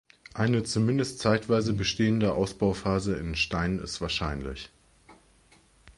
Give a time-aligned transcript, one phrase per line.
[0.33, 4.71] Eine zumindest zeitweise bestehende Ausbauphase in Stein ist wahrscheinlich.